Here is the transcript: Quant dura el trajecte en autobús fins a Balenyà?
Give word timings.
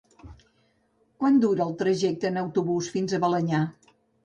Quant 1.23 1.37
dura 1.43 1.67
el 1.67 1.77
trajecte 1.83 2.29
en 2.33 2.41
autobús 2.45 2.91
fins 2.97 3.17
a 3.17 3.23
Balenyà? 3.27 3.65